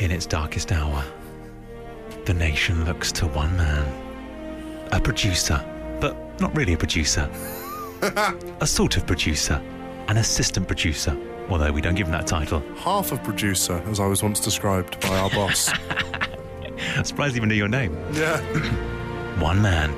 [0.00, 1.04] In its darkest hour,
[2.24, 3.86] the nation looks to one man,
[4.92, 5.62] a producer,
[6.00, 7.28] but not really a producer,
[8.60, 9.60] a sort of producer,
[10.08, 11.16] an assistant producer,
[11.50, 12.62] although we don't give him that title.
[12.78, 15.70] Half of producer, as I was once described by our boss.
[16.96, 17.94] I'm surprised I even knew your name.
[18.14, 18.40] yeah.
[19.40, 19.94] One man.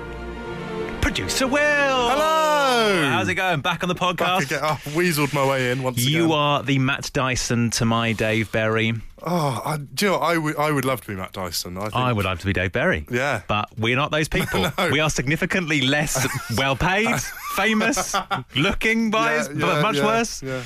[1.00, 1.61] Producer Will!
[1.61, 3.09] Hello!
[3.11, 3.61] How's it going?
[3.61, 4.43] Back on the Back podcast?
[4.46, 4.61] again.
[4.62, 6.37] Oh, weaseled my way in once You again.
[6.37, 8.95] are the Matt Dyson to my Dave Berry.
[9.25, 10.19] Oh, I, do you know?
[10.19, 11.77] I would, I would love to be Matt Dyson.
[11.78, 11.95] I think.
[11.95, 13.06] I would love to be Dave Berry.
[13.10, 13.42] Yeah.
[13.47, 14.62] But we're not those people.
[14.77, 14.91] No.
[14.91, 17.20] We are significantly less well paid,
[17.55, 18.14] famous,
[18.56, 20.42] looking wise, Yeah, but yeah, much yeah, worse.
[20.42, 20.62] Yeah.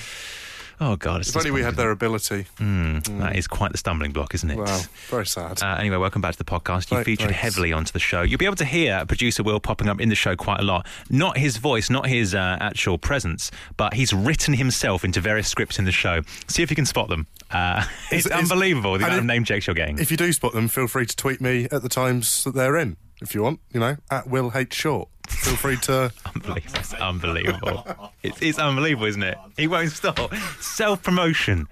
[0.79, 1.21] Oh, God.
[1.23, 2.43] It's If only we had their ability.
[2.59, 3.19] disappointing.
[3.19, 4.59] That is quite the stumbling block, isn't it?
[4.59, 5.63] Wow, very sad.
[5.63, 6.91] Uh, anyway, welcome back to the podcast.
[6.91, 7.41] You Right, featured thanks.
[7.41, 8.21] heavily onto the show.
[8.21, 10.87] You'll be able to hear producer Will popping up in the show quite a lot.
[11.09, 15.79] Not his voice, not his uh, actual presence, but he's written himself into various scripts
[15.79, 16.21] in the show.
[16.47, 17.27] See if you can spot them.
[17.51, 19.99] Uh, it's is- unbelievable the amount of name checks you're getting.
[19.99, 22.77] if you do spot them, feel free to tweet me at the times that they're
[22.77, 23.61] in, if you want.
[23.73, 25.09] You know, at Will H Short.
[25.29, 26.13] Feel free to.
[26.35, 26.79] Unbelievable.
[26.79, 28.13] It's unbelievable.
[28.23, 29.37] It's, it's unbelievable, isn't it?
[29.57, 30.33] He won't stop.
[30.61, 31.67] Self promotion.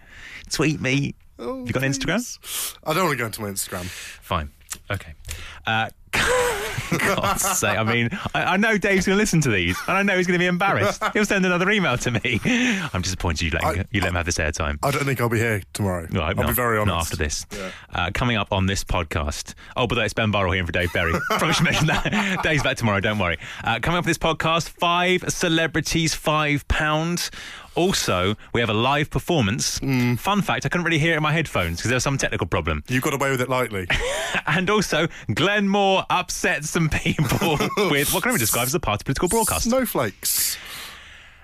[0.51, 1.15] Tweet me.
[1.39, 2.77] Oh, you got an Instagram?
[2.85, 3.85] I don't want to go into my Instagram.
[3.85, 4.51] Fine.
[4.91, 5.15] Okay.
[5.67, 5.89] Uh,
[6.99, 7.79] God's sake.
[7.79, 10.27] I mean, I, I know Dave's going to listen to these, and I know he's
[10.27, 11.03] going to be embarrassed.
[11.13, 12.41] He'll send another email to me.
[12.93, 14.79] I'm disappointed you let, him, I- you let him have this airtime.
[14.83, 16.07] I don't think I'll be here tomorrow.
[16.11, 16.51] No, I hope I'll not.
[16.51, 16.89] be very honest.
[16.95, 17.47] Not after this.
[17.93, 19.55] Uh, coming up on this podcast.
[19.77, 21.13] Oh, but it's Ben Burrell here for Dave Berry.
[21.29, 22.41] Probably should mention that.
[22.43, 23.39] Dave's back tomorrow, don't worry.
[23.63, 27.31] Uh, coming up on this podcast, five celebrities, five pounds.
[27.75, 29.79] Also, we have a live performance.
[29.81, 30.19] Mm.
[30.19, 32.47] Fun fact, I couldn't really hear it in my headphones because there was some technical
[32.47, 32.85] problem.
[32.89, 33.87] You got away with it lightly.
[34.47, 37.53] And also, Glenn Moore upset some people
[37.91, 39.65] with what can we describe as a party political broadcast.
[39.65, 40.59] Snowflakes.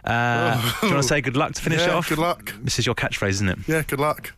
[0.05, 2.09] Uh, do you want to say good luck to finish Yeah, it off?
[2.09, 2.53] good luck.
[2.63, 3.59] This is your catchphrase, isn't it?
[3.69, 4.33] Yeah, good luck.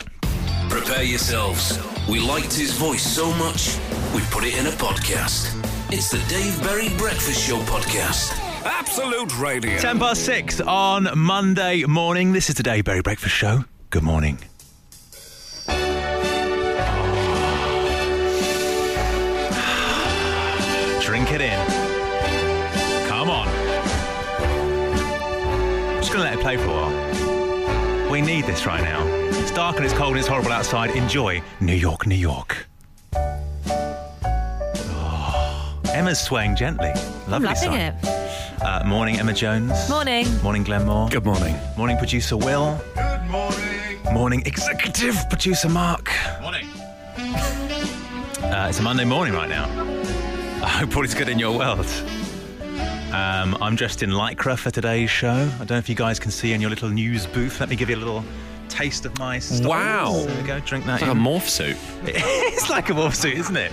[0.69, 1.79] Prepare yourselves.
[2.09, 3.77] We liked his voice so much,
[4.15, 5.51] we put it in a podcast.
[5.93, 8.52] It's the Dave Berry Breakfast Show podcast.
[8.65, 9.79] Absolute Radio.
[9.79, 12.33] 10 past 6 on Monday morning.
[12.33, 13.65] This is the Dave Berry Breakfast Show.
[13.91, 14.37] Good morning.
[21.03, 21.67] Drink it in.
[23.09, 23.49] Come on.
[23.49, 28.11] I'm Just gonna let it play for a while.
[28.11, 29.05] We need this right now.
[29.41, 30.91] It's dark and it's cold and it's horrible outside.
[30.91, 32.67] Enjoy New York, New York.
[34.95, 36.93] Oh, Emma's swaying gently.
[37.29, 37.81] Lovely loving sign.
[37.81, 37.95] it.
[38.65, 39.89] Uh, morning, Emma Jones.
[39.89, 40.27] Morning.
[40.43, 41.09] Morning, Glenn Moore.
[41.09, 41.57] Good morning.
[41.77, 42.81] Morning, producer Will.
[42.95, 43.99] Good morning.
[44.13, 46.13] Morning, executive producer Mark.
[46.41, 46.69] Morning.
[47.19, 49.65] Uh, it's a Monday morning right now.
[50.63, 51.87] I hope all is good in your world.
[53.13, 55.29] Um, I'm dressed in lycra for today's show.
[55.55, 57.59] I don't know if you guys can see in your little news booth.
[57.59, 58.25] Let me give you a little
[58.73, 59.67] taste of my stuff.
[59.69, 60.13] Wow.
[60.27, 60.61] There we go.
[60.61, 60.95] Drink that.
[61.01, 61.77] It's like a morph suit.
[62.05, 63.73] it's like a morph suit, isn't it?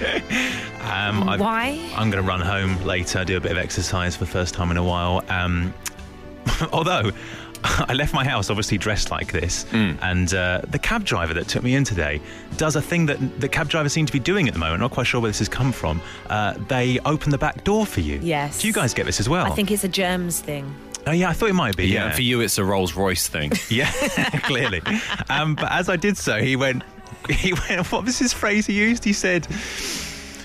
[0.83, 1.89] Um, I've- Why?
[1.95, 4.71] I'm going to run home later, do a bit of exercise for the first time
[4.71, 5.23] in a while.
[5.29, 5.73] Um,
[6.73, 7.11] although
[7.63, 11.61] I left my house obviously dressed like this, and uh, the cab driver that took
[11.63, 12.21] me in today
[12.57, 14.79] does a thing that the cab drivers seem to be doing at the moment.
[14.81, 16.01] Not quite sure where this has come from.
[16.29, 18.19] Uh, they open the back door for you.
[18.21, 18.61] Yes.
[18.61, 19.45] Do you guys get this as well?
[19.45, 20.73] I think it's a germs thing.
[21.07, 21.87] Oh yeah, I thought it might be.
[21.87, 22.11] Yeah, Yeah.
[22.13, 23.51] for you, it's a Rolls Royce thing.
[23.69, 23.91] Yeah,
[24.43, 24.81] clearly.
[25.29, 26.83] Um, but as I did so, he went.
[27.29, 27.91] He went.
[27.91, 29.03] What was his phrase he used?
[29.03, 29.45] He said,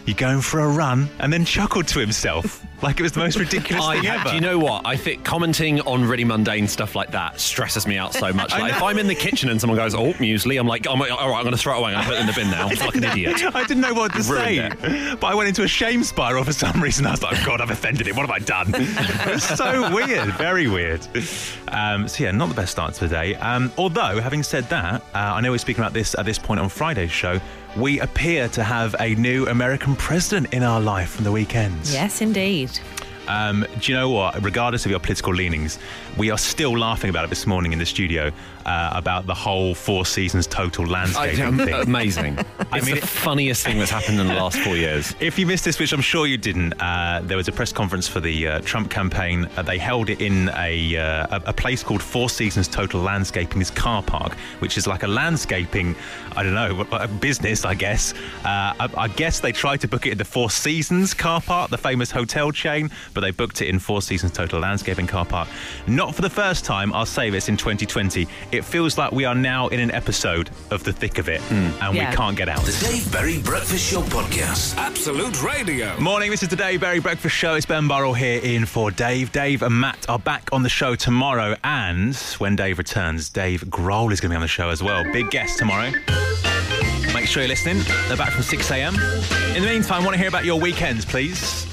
[0.06, 3.38] "You're going for a run," and then chuckled to himself like it was the most
[3.38, 4.28] ridiculous I, thing ever.
[4.28, 4.86] do you know what?
[4.86, 8.52] I think commenting on really mundane stuff like that stresses me out so much.
[8.64, 8.82] Like if.
[8.82, 11.38] I'm in the kitchen and someone goes, "Oh, muesli," I'm like, oh my, "All right,
[11.38, 11.94] I'm going to throw it away.
[11.94, 13.54] I'm going to put it in the bin now." I'm like an idiot.
[13.54, 16.52] I didn't know what to say, Ruined but I went into a shame spiral for
[16.52, 17.06] some reason.
[17.06, 18.16] I was like, oh, "God, I've offended him.
[18.16, 21.06] What have I done?" it was so weird, very weird.
[21.68, 23.34] Um, so yeah, not the best start to the day.
[23.36, 26.60] Um, although, having said that, uh, I know we're speaking about this at this point
[26.60, 27.40] on Friday's show.
[27.76, 31.92] We appear to have a new American president in our life from the weekends.
[31.92, 32.70] Yes, indeed.
[33.26, 34.40] Um, do you know what?
[34.44, 35.78] Regardless of your political leanings,
[36.16, 38.30] we are still laughing about it this morning in the studio
[38.66, 41.74] uh, about the whole Four Seasons total landscaping thing.
[41.82, 42.38] amazing.
[42.72, 45.14] I It's mean, the funniest thing that's happened in the last four years.
[45.20, 48.06] If you missed this, which I'm sure you didn't, uh, there was a press conference
[48.08, 49.48] for the uh, Trump campaign.
[49.56, 53.14] Uh, they held it in a, uh, a a place called Four Seasons Total Landscaping,
[53.14, 55.94] Landscaping's car park, which is like a landscaping,
[56.36, 58.12] I don't know, a business, I guess.
[58.44, 61.70] Uh, I, I guess they tried to book it in the Four Seasons car park,
[61.70, 65.48] the famous hotel chain, but they booked it in Four Seasons Total Landscaping car park.
[65.86, 68.26] Not for the first time, I'll say this in 2020.
[68.52, 71.94] It feels like we are now in an episode of The Thick of It, and
[71.94, 72.10] Yeah.
[72.10, 72.62] we can't get out.
[72.64, 74.76] The Dave Berry Breakfast Show podcast.
[74.76, 75.98] Absolute Radio.
[76.00, 77.54] Morning, this is the Dave Berry Breakfast Show.
[77.54, 79.32] It's Ben Burrell here in for Dave.
[79.32, 84.12] Dave and Matt are back on the show tomorrow, and when Dave returns, Dave Grohl
[84.12, 85.04] is going to be on the show as well.
[85.12, 85.90] Big guest tomorrow.
[87.12, 87.82] Make sure you're listening.
[88.08, 88.94] They're back from 6 a.m.
[89.56, 91.66] In the meantime, want to hear about your weekends, please.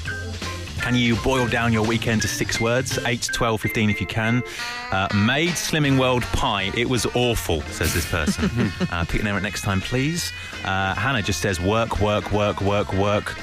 [0.82, 2.98] Can you boil down your weekend to six words?
[2.98, 4.42] 8, 12, 15 if you can.
[4.90, 6.72] Uh, made Slimming World pie.
[6.76, 8.72] It was awful, says this person.
[8.90, 10.32] uh, pick an error next time, please.
[10.64, 13.36] Uh, Hannah just says work, work, work, work, work,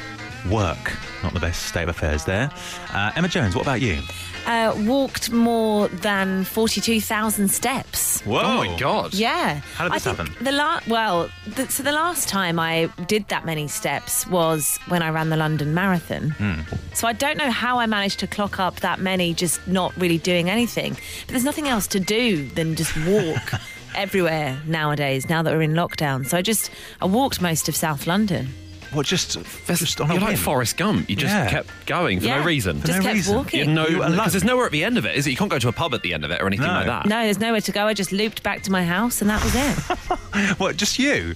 [0.50, 0.92] work.
[1.24, 2.52] Not the best state of affairs there.
[2.94, 4.02] Uh, Emma Jones, what about you?
[4.46, 8.22] Uh, walked more than 42,000 steps.
[8.22, 8.42] Whoa.
[8.42, 9.14] Oh my god.
[9.14, 9.62] Yeah.
[9.76, 10.44] How did I this think happen?
[10.44, 15.04] The la- well, the, so the last time I did that many steps was when
[15.04, 16.32] I ran the London Marathon.
[16.32, 16.62] Hmm.
[16.96, 20.18] So I don't know how I managed to clock up that many just not really
[20.18, 20.94] doing anything.
[20.94, 23.54] But there's nothing else to do than just walk
[23.96, 26.26] everywhere nowadays now that we're in lockdown.
[26.28, 26.72] So I just
[27.02, 28.50] I walked most of South London.
[28.92, 29.38] What, just,
[29.68, 30.38] just on You're like whim?
[30.38, 31.10] Forrest Gump.
[31.10, 31.50] You just Yeah.
[31.50, 32.40] kept going for yeah.
[32.40, 32.82] no reason.
[32.82, 33.36] Just no kept reason.
[33.36, 33.60] walking.
[33.60, 34.12] You know, You alone.
[34.14, 35.32] because there's nowhere at the end of it, is it?
[35.32, 36.74] You can't go to a pub at the end of it or anything No.
[36.74, 37.06] like that.
[37.06, 37.86] no, there's nowhere to go.
[37.86, 40.10] I just looped back to my house and that was it.
[40.60, 41.36] What, just you?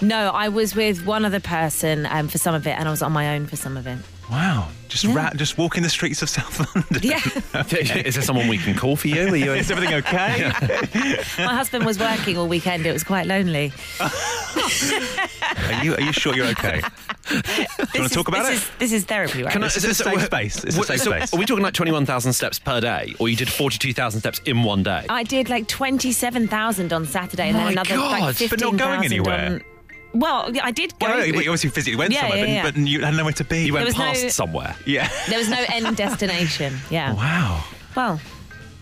[0.00, 3.00] no, I was with one other person um, for some of it and I was
[3.02, 3.98] on my own for some of it.
[4.30, 4.68] Wow.
[4.88, 7.00] Just ra- just walking the streets of South London.
[7.02, 7.20] Yeah.
[8.04, 9.22] is there someone we can call for you?
[9.28, 10.50] Are you Is everything okay?
[11.38, 12.84] My husband was working all weekend.
[12.86, 13.72] It was quite lonely.
[14.00, 16.80] Are you, are you sure you're okay?
[17.28, 18.54] Do you want to talk about this it?
[18.54, 19.52] Is, this is therapy, right?
[19.52, 20.64] Can I- This is a safe space.
[20.64, 21.32] It's a what- safe so space.
[21.32, 24.82] Are we talking like 21,000 steps per day, or you did 42,000 steps in one
[24.82, 25.06] day?
[25.08, 28.84] I did like 27,000 on Saturday and My then another God, like but 15,000 not
[28.86, 29.46] going anywhere.
[29.54, 29.62] on...
[30.14, 31.06] Well, I did go.
[31.06, 32.82] Well, no, you obviously physically went Yeah, somewhere, yeah, but, yeah.
[32.82, 33.64] but you had nowhere to be.
[33.66, 34.76] you went was no- past somewhere.
[34.86, 35.08] yeah.
[35.28, 36.74] There was no end destination.
[36.90, 37.14] Yeah.
[37.14, 37.64] Wow.
[37.96, 38.20] Well,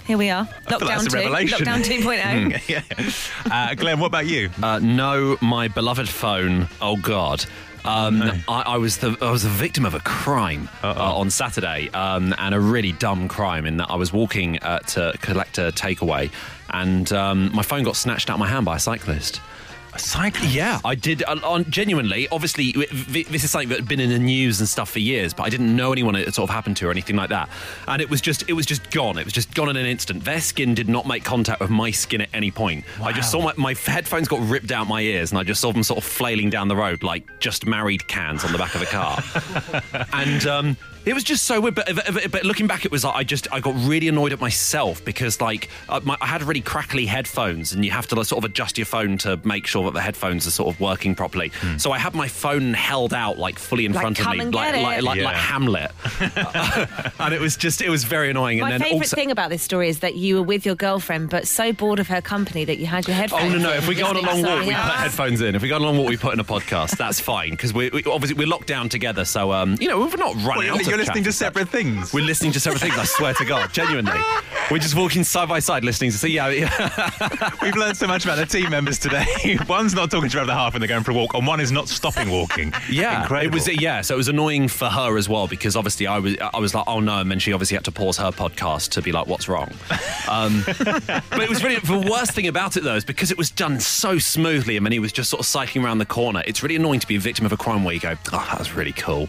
[0.07, 0.45] here we are.
[0.47, 1.17] feel like Lockdown that's a 2.
[1.17, 1.67] revelation.
[1.67, 1.83] Lockdown
[2.59, 2.69] 2.0.
[2.69, 3.53] yeah.
[3.53, 4.51] Uh, Glenn, what about you?
[4.63, 6.69] Uh, no, my beloved phone.
[6.81, 7.45] Oh God.
[7.85, 11.89] Um, I, I was the I was the victim of a crime uh, on Saturday,
[11.95, 15.73] um, and a really dumb crime in that I was walking uh, to collect a
[15.73, 16.31] takeaway,
[16.69, 19.41] and um, my phone got snatched out of my hand by a cyclist.
[19.93, 20.55] A cyclist?
[20.55, 21.25] Yeah, I did.
[21.25, 24.69] Uh, on, genuinely, obviously, v- this is something that had been in the news and
[24.69, 27.17] stuff for years, but I didn't know anyone it sort of happened to or anything
[27.17, 27.49] like that.
[27.89, 29.19] And it was just, it was just gone.
[29.19, 30.25] It was just gone in an instant.
[30.25, 32.85] Their skin did not make contact with my skin at any point.
[33.03, 35.73] I just saw my, my headphones got ripped out my ears, and I just saw
[35.73, 38.83] them sort of flailing down the road like just married cans on the back of
[38.83, 39.21] a car.
[40.13, 41.75] and um, it was just so weird.
[41.75, 44.41] But, but, but looking back, it was like I just I got really annoyed at
[44.41, 48.27] myself because like uh, my, I had really crackly headphones, and you have to like,
[48.27, 51.15] sort of adjust your phone to make sure that the headphones are sort of working
[51.15, 51.53] properly.
[51.79, 54.55] So I had my phone held out like fully in Like, front of me, and
[54.55, 55.05] like get like it.
[55.05, 55.25] like, Yeah.
[55.25, 55.91] like Hamlet,
[57.19, 58.61] and it was just it was very annoying.
[58.61, 59.17] My and then favourite also.
[59.17, 62.09] thing about this story is that you were with your girlfriend, but so bored of
[62.09, 63.55] her company that you had your headphones.
[63.55, 63.73] Oh no no!
[63.73, 65.55] in, If we go on a listening long walk, we something put headphones in.
[65.55, 66.97] If we go on a long walk, we put in a podcast.
[66.97, 69.25] That's fine because we, we obviously we're locked down together.
[69.25, 70.90] So um, you know, we're not running Well, you're, out.
[70.91, 72.13] You're listening to separate things.
[72.13, 72.99] We're listening to separate things.
[72.99, 74.19] I swear to God, genuinely,
[74.71, 76.19] we're just walking side by side, listening to.
[76.19, 77.51] So yeah, yeah.
[77.63, 79.59] We've learned so much about the team members today.
[79.69, 81.61] One's not talking to the other half when they're going for a walk, and one
[81.61, 82.73] is not stopping walking.
[82.91, 83.53] Yeah, Incredible.
[83.53, 84.01] it was yeah.
[84.01, 86.85] So it was annoying for her as well because obviously I was I was like
[86.89, 89.49] oh no, and then she obviously had to pause her podcast to be like what's
[89.49, 89.71] wrong.
[90.29, 93.51] Um, but it was really the worst thing about it though is because it was
[93.51, 96.43] done so smoothly and then he was just sort of cycling around the corner.
[96.47, 98.59] It's really annoying to be a victim of a crime where you go oh that
[98.59, 99.29] was really cool.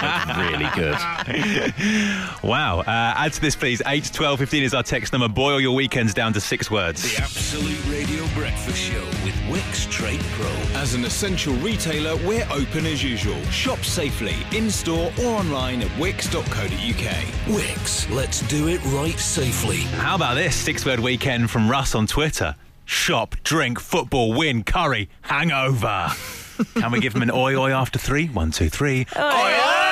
[0.00, 2.42] That really good.
[2.42, 2.80] Wow.
[2.80, 3.80] Uh, add to this, please.
[3.86, 5.28] 8, 12, 15 is our text number.
[5.28, 7.02] Boil your weekends down to six words.
[7.02, 10.48] The Absolute Radio Breakfast Show with Wickes Trade Pro.
[10.80, 13.40] As an essential retailer, we're open as usual.
[13.44, 17.14] Shop safely in store or online at wickes.co.uk.
[17.46, 19.78] Wickes, let's do it right safely.
[19.78, 22.54] How about this six word weekend from Russ on Twitter?
[22.84, 26.08] Shop, drink, football, win, curry, hangover.
[26.74, 28.28] Can we give him an oi oi after three?
[28.28, 29.06] One, two, three.
[29.16, 29.85] Oi oi!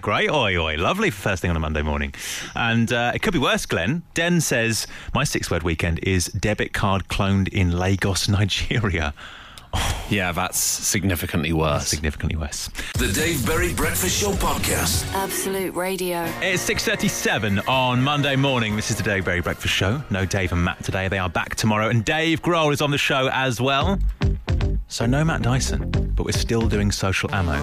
[0.00, 0.76] Great oi oi.
[0.76, 2.14] Lovely for first thing on a Monday morning.
[2.54, 4.02] And uh, it could be worse, Glenn.
[4.14, 9.14] Den says, My six word weekend is debit card cloned in Lagos, Nigeria.
[10.08, 11.88] Yeah, that's significantly worse.
[11.88, 12.68] Significantly worse.
[12.98, 15.12] The Dave Berry Breakfast Show podcast.
[15.12, 16.22] Absolute Radio.
[16.40, 18.74] It's 6.37 on Monday morning.
[18.76, 20.02] This is the Dave Berry Breakfast Show.
[20.08, 21.08] No Dave and Matt today.
[21.08, 21.88] They are back tomorrow.
[21.90, 23.98] And Dave Grohl is on the show as well.
[24.88, 27.62] So no Matt Dyson, but we're still doing social ammo.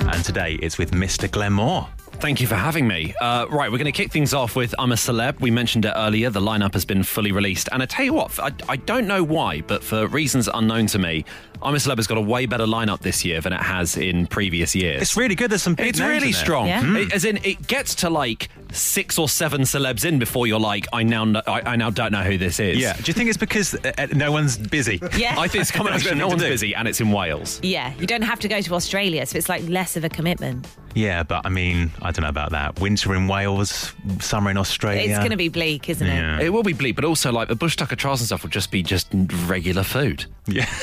[0.00, 1.30] And today it's with Mr.
[1.30, 1.88] Glenn Moore.
[2.20, 3.14] Thank you for having me.
[3.18, 5.40] Uh, right, we're going to kick things off with I'm a Celeb.
[5.40, 6.28] We mentioned it earlier.
[6.28, 7.70] The lineup has been fully released.
[7.72, 10.98] And I tell you what, I, I don't know why, but for reasons unknown to
[10.98, 11.24] me,
[11.62, 14.26] I'm a Celeb has got a way better lineup this year than it has in
[14.26, 15.02] previous years.
[15.02, 15.50] It's really good.
[15.50, 16.40] There's some big It's names really in there.
[16.40, 16.66] strong.
[16.68, 16.96] Yeah.
[16.96, 20.86] It- as in, it gets to like six or seven celebs in before you're like,
[20.92, 22.78] I now know, I, I now don't know who this is.
[22.78, 22.94] Yeah.
[22.96, 25.00] Do you think it's because uh, uh, no one's busy?
[25.16, 25.34] Yeah.
[25.38, 26.18] I think it's a combination.
[26.20, 27.60] No one's busy, and it's in Wales.
[27.62, 30.66] Yeah, you don't have to go to Australia, so it's like less of a commitment.
[30.94, 32.80] Yeah, but I mean, I don't know about that.
[32.80, 35.08] Winter in Wales, summer in Australia.
[35.08, 36.12] It's going to be bleak, isn't it?
[36.14, 36.40] Yeah.
[36.40, 38.70] It will be bleak, but also like the bush tucker trials and stuff will just
[38.72, 39.06] be just
[39.46, 40.24] regular food.
[40.46, 40.66] Yeah.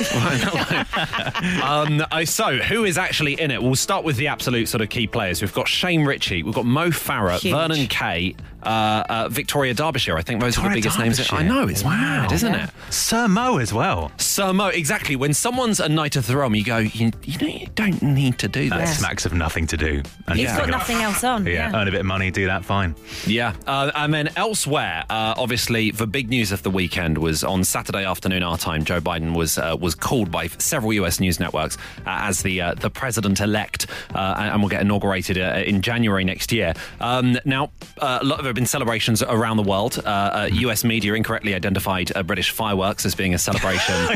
[1.62, 3.62] um, uh, so, who is actually in it?
[3.62, 5.40] We'll start with the absolute sort of key players.
[5.40, 7.54] We've got Shane Richie, we've got Mo Farah, Huge.
[7.54, 8.66] Vernon Kay, uh,
[9.08, 10.16] uh, Victoria Derbyshire.
[10.16, 11.20] I think those are the biggest names.
[11.32, 11.90] I know, it's Wow.
[11.90, 12.70] mad, isn't it?
[12.90, 14.10] Sir Mo as well.
[14.18, 15.16] Sir Mo, exactly.
[15.16, 18.38] When someone's a knight of the realm, you go, you, you, know, you don't need
[18.38, 18.98] to do That this.
[18.98, 20.02] smacks of nothing to do.
[20.26, 21.46] And He's you got nothing else on.
[21.46, 21.80] Yeah, Yeah.
[21.80, 22.94] earn a bit of money, do that, fine.
[23.26, 27.64] Yeah, uh, and then elsewhere, uh, obviously, the big news of the weekend was on
[27.64, 28.84] Saturday afternoon our time.
[28.84, 31.20] Joe Biden was uh, was called by several U.S.
[31.20, 35.62] news networks uh, as the uh, the president elect, uh, and will get inaugurated uh,
[35.64, 36.74] in January next year.
[37.00, 39.98] Um, now, uh, a lot, there have been celebrations around the world.
[40.02, 40.82] Uh, uh, U.S.
[40.82, 44.08] media incorrectly identified uh, British fireworks as being a celebration, uh,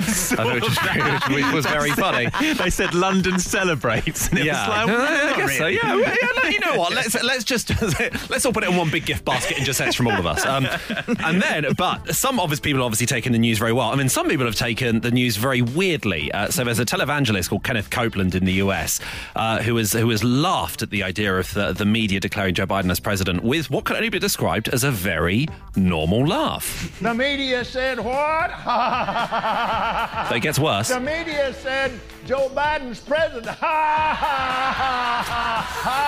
[0.54, 0.78] which, was,
[1.34, 2.28] which was very funny.
[2.54, 4.28] they said London celebrates.
[4.28, 5.66] And it Yeah, was like, Uh, well, I guess so.
[5.66, 6.14] Yeah, well, yeah.
[6.42, 6.92] no, You know what?
[7.02, 7.68] Let's let's just
[8.30, 10.24] let's all put it in one big gift basket and just it's from all of
[10.26, 10.46] us.
[10.46, 10.66] Um,
[11.24, 13.88] and then, but some obvious people have obviously taken the news very well.
[13.90, 16.32] I mean, some people have taken the news very weirdly.
[16.32, 18.98] Uh, so there's a televangelist called Kenneth Copeland in the US
[19.36, 22.66] uh, who has who has laughed at the idea of the, the media declaring Joe
[22.66, 26.96] Biden as president with what can only be described as a very normal laugh.
[27.00, 28.50] The media said what?
[30.28, 30.88] So it gets worse.
[30.88, 31.90] the media said
[32.24, 33.46] Joe Biden's president.
[33.46, 35.98] Ha ha ha ha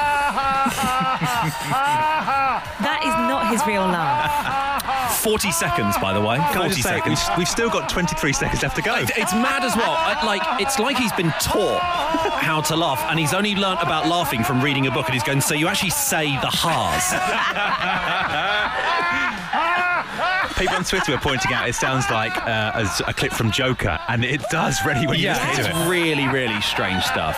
[0.71, 1.18] ha
[1.50, 4.83] ha ha That is not his real laugh.
[5.20, 6.36] 40 seconds, by the way.
[6.36, 7.20] Can 40 just say, seconds.
[7.30, 8.94] we've, we've still got 23 seconds left to go.
[8.98, 9.92] It's mad as well.
[9.92, 14.06] I- Like it's like he's been taught how to laugh, and he's only learnt about
[14.08, 15.06] laughing from reading a book.
[15.06, 17.12] And he's going, so you actually say the ha's.
[20.58, 23.98] People on Twitter are pointing out it sounds like uh, as a clip from Joker,
[24.08, 25.88] and it does really when you Yeah, listen it's to it.
[25.88, 27.36] really, really strange stuff.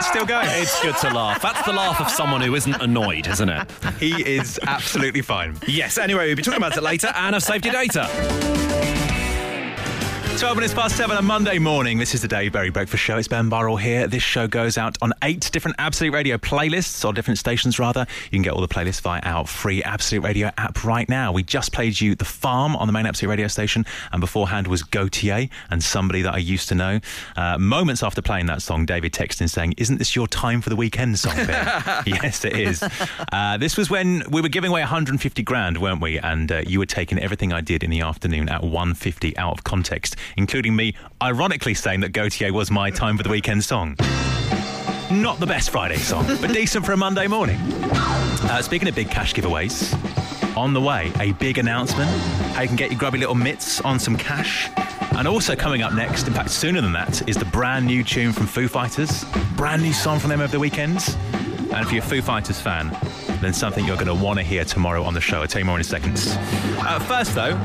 [0.00, 0.46] Still going.
[0.50, 1.42] It's good to laugh.
[1.42, 3.70] That's the laugh of someone who isn't annoyed, isn't it?
[3.98, 5.56] he is absolutely fine.
[5.66, 5.98] Yes.
[5.98, 7.12] Anyway, we'll be talking about it later.
[7.14, 8.59] And I've saved your data.
[10.40, 11.98] 12 minutes past 7 on Monday morning.
[11.98, 13.18] This is the Dave Berry Breakfast Show.
[13.18, 14.06] It's Ben Burrell here.
[14.06, 18.06] This show goes out on eight different Absolute Radio playlists, or different stations rather.
[18.24, 21.30] You can get all the playlists via our free Absolute Radio app right now.
[21.30, 24.82] We just played you The Farm on the main Absolute Radio station, and beforehand was
[24.82, 27.00] Gotye and somebody that I used to know.
[27.36, 30.70] Uh, moments after playing that song, David texted in saying, Isn't this your time for
[30.70, 31.82] the weekend song, Ben?
[32.06, 32.82] yes, it is.
[33.30, 36.18] Uh, this was when we were giving away 150 grand, weren't we?
[36.18, 39.64] And uh, you were taking everything I did in the afternoon at 150 out of
[39.64, 43.96] context, including me ironically saying that Gotye was my time for the weekend song.
[45.10, 47.58] Not the best Friday song, but decent for a Monday morning.
[47.60, 49.94] Uh, speaking of big cash giveaways,
[50.56, 52.10] on the way, a big announcement
[52.54, 54.68] how you can get your grubby little mitts on some cash.
[55.16, 58.32] And also coming up next, in fact, sooner than that, is the brand new tune
[58.32, 59.24] from Foo Fighters.
[59.56, 61.16] Brand new song from them over the weekends.
[61.72, 62.96] And if you're a Foo Fighters fan,
[63.40, 65.40] then something you're going to want to hear tomorrow on the show.
[65.40, 66.16] I'll tell you more in a second.
[66.80, 67.58] Uh, first, though,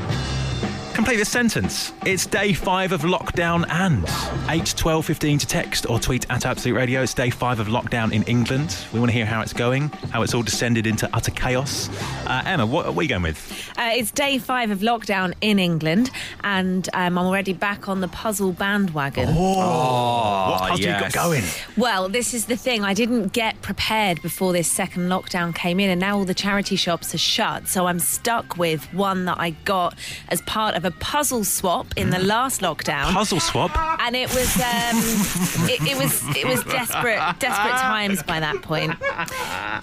[0.96, 1.92] Complete this sentence.
[2.06, 4.08] It's day five of lockdown and
[4.48, 7.02] 8, 12, 15 to text or tweet at Absolute Radio.
[7.02, 8.78] It's day five of lockdown in England.
[8.94, 11.90] We want to hear how it's going, how it's all descended into utter chaos.
[12.26, 13.70] Uh, Emma, what are we going with?
[13.76, 16.10] Uh, it's day five of lockdown in England,
[16.42, 19.34] and um, I'm already back on the puzzle bandwagon.
[19.34, 21.44] what puzzle you got going?
[21.76, 22.84] Well, this is the thing.
[22.84, 26.76] I didn't get prepared before this second lockdown came in, and now all the charity
[26.76, 27.68] shops are shut.
[27.68, 29.94] So I'm stuck with one that I got
[30.30, 33.12] as part of a puzzle swap in the last lockdown.
[33.12, 33.70] Puzzle swap.
[34.00, 34.62] and it was um,
[35.68, 38.92] it, it was it was desperate desperate times by that point.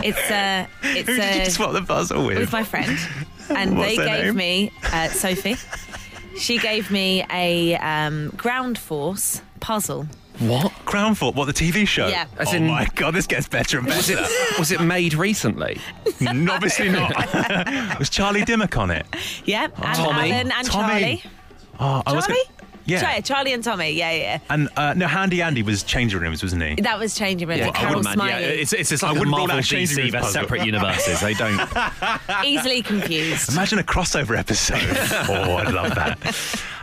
[0.03, 2.38] It's uh, it's Who did you uh, swap the puzzle with?
[2.39, 2.98] with my friend,
[3.50, 4.36] and What's they gave name?
[4.36, 5.57] me uh, Sophie.
[6.39, 10.07] She gave me a um, ground force puzzle.
[10.39, 10.71] What?
[10.85, 12.07] Ground Force, what, the TV show?
[12.07, 12.25] Yeah.
[12.37, 14.21] As oh in- my God, this gets better and Was better.
[14.25, 15.79] it, was it made recently?
[16.27, 17.15] Obviously not.
[17.99, 19.05] was Charlie Dimmock on it?
[19.45, 20.31] Yeah, and Tommy.
[20.31, 20.93] Alan and Tommy.
[20.99, 21.23] Charlie.
[21.79, 22.41] Oh, I was Charlie?
[22.57, 23.01] gonna- Yeah.
[23.01, 23.89] Charlie, Charlie and Tommy.
[23.91, 24.39] Yeah, yeah.
[24.49, 26.75] And uh, no, Handy Andy was changing rooms, wasn't he?
[26.81, 27.59] That was changing rooms.
[27.59, 28.41] Yeah, with I Carol wouldn't mind- Smillie.
[28.41, 30.21] yeah, it's, it's, it's I like a wouldn't rule Marvel out changing DC, rooms they're
[30.21, 30.41] puzzle.
[30.41, 31.21] separate universes.
[31.21, 31.69] They don't.
[32.45, 33.51] Easily confused.
[33.53, 34.81] Imagine a crossover episode.
[35.29, 36.17] oh, I'd love that.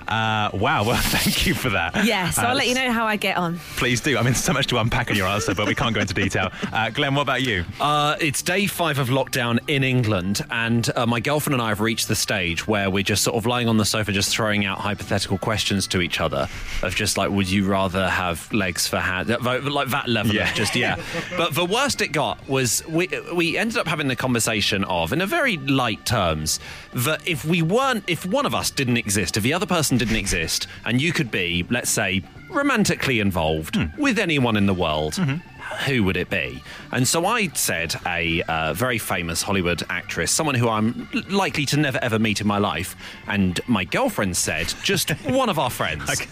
[0.09, 2.05] Uh, wow, well, thank you for that.
[2.05, 3.59] Yes, Uh, I'll let you know how I get on.
[3.77, 4.17] Please do.
[4.19, 6.51] I mean, so much to unpack in your answer, but we can't go into detail.
[6.73, 7.65] Uh, Glenn, what about you?
[7.81, 11.81] Uh, it's day five of lockdown in England, and uh, my girlfriend and I have
[11.81, 14.79] reached the stage where we're just sort of lying on the sofa, just throwing out
[14.79, 16.49] hypothetical questions to each other
[16.83, 19.29] of just like, would you rather have legs for hands?
[19.29, 20.49] Like that level Yeah.
[20.49, 20.97] of just, yeah.
[21.37, 25.21] but the worst it got was we, we ended up having the conversation of, in
[25.21, 26.61] a very light terms,
[26.93, 30.17] that if we weren't, if one of us didn't exist, if the other person didn't
[30.17, 34.01] exist, and you could be, let's say, romantically involved hmm.
[34.01, 35.50] with anyone in the world, mm-hmm.
[35.87, 36.63] Who would it be?
[36.93, 41.77] And so I said a uh, very famous Hollywood actress, someone who I'm likely to
[41.77, 42.97] never ever meet in my life.
[43.27, 46.09] And my girlfriend said just one of our friends.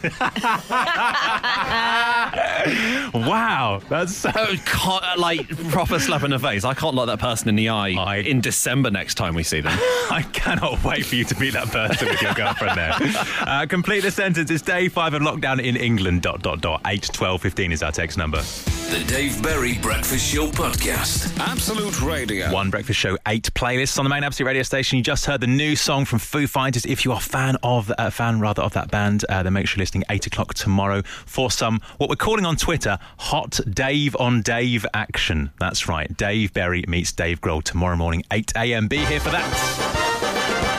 [3.15, 4.31] Wow, that's so.
[4.35, 6.65] Oh, uh, like proper slap in the face.
[6.65, 9.61] I can't look that person in the eye I- in December next time we see
[9.61, 9.73] them.
[10.11, 12.93] I cannot wait for you to meet that person with your girlfriend there.
[13.41, 14.51] Uh, complete the sentence.
[14.51, 16.23] It's day five of lockdown in England.
[16.23, 16.81] Dot dot dot.
[16.87, 18.39] Eight twelve fifteen is our text number.
[18.91, 21.39] The Dave Berry Breakfast Show Podcast.
[21.39, 22.53] Absolute Radio.
[22.53, 24.99] One breakfast show, eight playlists on the main Absolute radio station.
[24.99, 26.85] You just heard the new song from Foo Fighters.
[26.85, 29.69] If you are a fan of uh, fan rather of that band, uh, then make
[29.69, 34.17] sure you're listening eight o'clock tomorrow for some what we're calling on Twitter hot Dave
[34.17, 35.51] on Dave action.
[35.61, 38.89] That's right, Dave Berry meets Dave Grohl tomorrow morning, eight a.m.
[38.89, 40.75] Be here for that.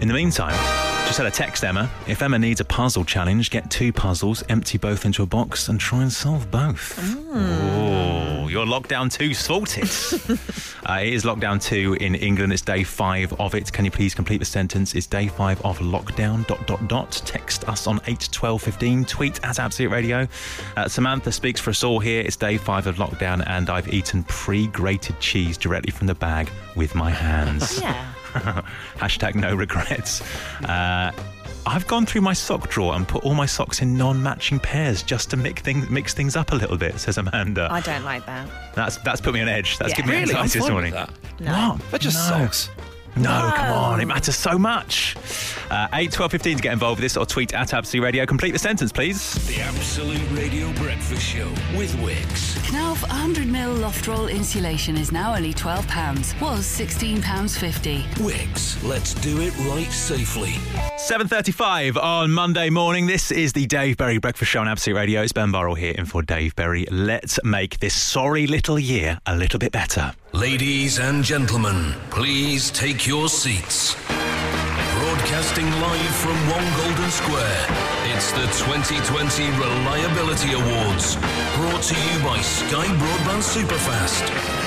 [0.00, 0.54] In the meantime,
[1.10, 1.90] just had a text Emma.
[2.06, 5.80] If Emma needs a puzzle challenge, get two puzzles, empty both into a box, and
[5.80, 6.96] try and solve both.
[7.32, 9.90] Oh, you're lockdown two sorted.
[10.88, 12.52] uh, it is lockdown two in England.
[12.52, 13.72] It's day five of it.
[13.72, 14.94] Can you please complete the sentence?
[14.94, 16.46] It's day five of lockdown.
[16.46, 17.10] Dot dot dot.
[17.26, 19.04] Text us on eight twelve fifteen.
[19.04, 20.28] Tweet at Absolute Radio.
[20.76, 22.20] Uh, Samantha speaks for us all here.
[22.20, 26.94] It's day five of lockdown, and I've eaten pre-grated cheese directly from the bag with
[26.94, 27.80] my hands.
[27.80, 28.12] Yeah.
[28.98, 30.22] Hashtag no regrets.
[30.64, 31.12] Uh,
[31.66, 35.30] I've gone through my sock drawer and put all my socks in non-matching pairs just
[35.30, 36.98] to mix things mix things up a little bit.
[36.98, 37.68] Says Amanda.
[37.70, 38.48] I don't like that.
[38.74, 39.76] That's that's put me on edge.
[39.78, 39.96] That's Yeah.
[39.96, 40.34] given me Really?
[40.34, 40.92] I'm anxiety this fine morning.
[40.94, 41.44] with that.
[41.44, 41.68] No.
[41.72, 41.90] What?
[41.90, 42.38] They're just No.
[42.46, 42.70] socks.
[43.16, 44.00] No, come on.
[44.00, 45.16] It matters so much.
[45.70, 48.26] Uh, 8, 12, 15 to get involved with this or tweet at Absolute Radio.
[48.26, 49.34] Complete the sentence, please.
[49.46, 52.56] The Absolute Radio Breakfast Show with Wickes.
[52.70, 58.02] Knauf 100ml loft roll insulation is now only £12, was £16.50.
[58.14, 60.54] Wickes, let's do it right safely.
[61.08, 63.06] 7.35 on Monday morning.
[63.06, 65.22] This is the Dave Berry Breakfast Show on Absolute Radio.
[65.22, 66.86] It's Ben Burrell here in for Dave Berry.
[66.90, 70.12] Let's make this sorry little year a little bit better.
[70.32, 73.96] Ladies and gentlemen, please take your seats.
[74.04, 77.66] Broadcasting live from One Golden Square,
[78.14, 81.16] it's the 2020 Reliability Awards,
[81.56, 84.59] brought to you by Sky Broadband Superfast.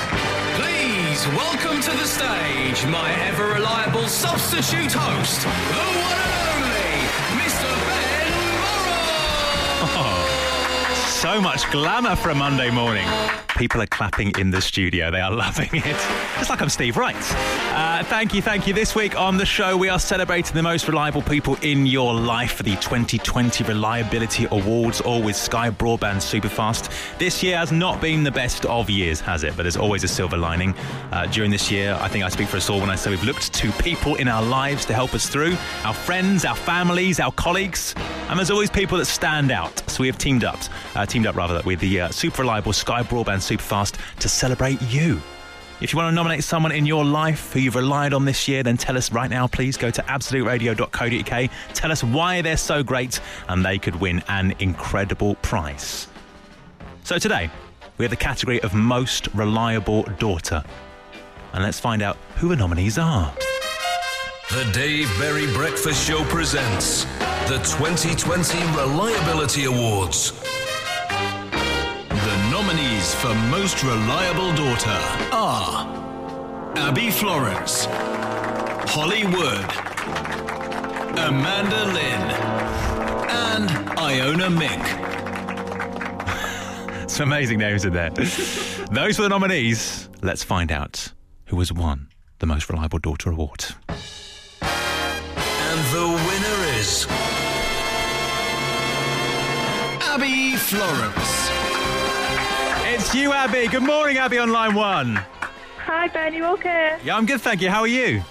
[1.14, 6.53] Please welcome to the stage my ever reliable substitute host, the one
[11.24, 13.08] So much glamour for a Monday morning.
[13.56, 15.10] People are clapping in the studio.
[15.10, 15.96] They are loving it.
[16.36, 17.16] Just like I'm Steve Wright.
[17.16, 18.74] Uh, thank you, thank you.
[18.74, 22.52] This week on the show, we are celebrating the most reliable people in your life
[22.52, 26.90] for the 2020 Reliability Awards, all with Sky Broadband Superfast.
[27.18, 29.56] This year has not been the best of years, has it?
[29.56, 30.74] But there's always a silver lining.
[31.10, 33.24] Uh, during this year, I think I speak for us all when I say we've
[33.24, 37.32] looked to people in our lives to help us through our friends, our families, our
[37.32, 37.94] colleagues.
[38.28, 39.82] And there's always people that stand out.
[39.88, 40.58] So we have teamed up,
[40.96, 45.22] uh, teamed up rather, with the uh, super reliable Sky Broadband Superfast to celebrate you.
[45.80, 48.64] If you want to nominate someone in your life who you've relied on this year,
[48.64, 49.76] then tell us right now, please.
[49.76, 51.50] Go to absoluteradio.co.uk.
[51.72, 56.08] Tell us why they're so great, and they could win an incredible prize.
[57.04, 57.48] So today,
[57.96, 60.64] we have the category of most reliable daughter.
[61.52, 63.32] And let's find out who the nominees are.
[64.50, 67.04] The Dave Berry Breakfast Show presents
[67.46, 70.32] the 2020 Reliability Awards.
[72.66, 74.98] Nominees for Most Reliable Daughter
[75.32, 77.84] are Abby Florence,
[78.90, 79.70] Holly Wood,
[81.18, 82.22] Amanda Lynn,
[83.28, 84.82] and Iona Mink.
[87.10, 88.08] Some amazing names in there.
[88.08, 90.08] Those were the nominees.
[90.22, 91.12] Let's find out
[91.48, 93.66] who has won the Most Reliable Daughter Award.
[94.62, 97.06] And the winner is
[100.14, 101.50] Abby Florence.
[102.86, 103.66] It's you, Abby.
[103.66, 105.16] Good morning, Abby, on line one.
[105.78, 107.00] Hi Ben, you okay?
[107.02, 107.68] Yeah, I'm good, thank you.
[107.68, 108.22] How are you?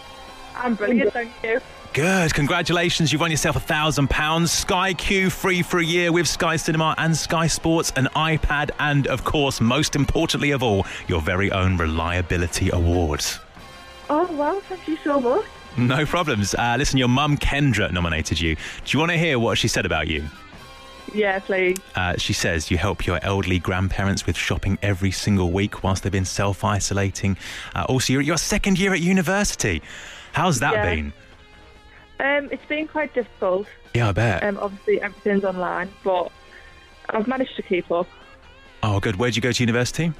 [0.55, 1.59] I'm brilliant, thank you.
[1.91, 2.33] Good.
[2.33, 3.11] Congratulations.
[3.11, 4.49] You've won yourself a thousand pounds.
[4.49, 9.05] Sky Q free for a year with Sky Cinema and Sky Sports, an iPad, and
[9.07, 13.25] of course, most importantly of all, your very own Reliability Award.
[14.09, 15.43] Oh wow, thank you so much.
[15.75, 16.55] No problems.
[16.55, 18.55] Uh, listen, your mum Kendra nominated you.
[18.55, 20.23] Do you want to hear what she said about you?
[21.13, 21.77] Yeah, please.
[21.95, 26.11] Uh, she says you help your elderly grandparents with shopping every single week whilst they've
[26.11, 27.37] been self isolating.
[27.75, 29.81] Uh, also, you're at your second year at university.
[30.31, 30.95] How's that Yeah.
[30.95, 31.13] been?
[32.19, 33.67] Um, it's been quite difficult.
[33.93, 34.43] Yeah, I bet.
[34.43, 36.31] Um, obviously everything's online, but
[37.09, 38.07] I've managed to keep up.
[38.81, 39.15] oh, good.
[39.17, 40.11] Where'd you go to university?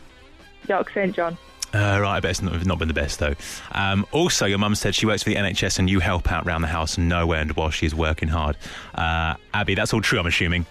[0.70, 1.38] York St John.
[1.74, 3.34] Uh, right, I bet it's not, not been the best though.
[3.72, 6.62] Um, also, your mum said she works for the NHS and you help out around
[6.62, 8.58] the house and nowhere and while she's working hard.
[8.94, 10.66] Uh, Abby, that's all true, I'm assuming.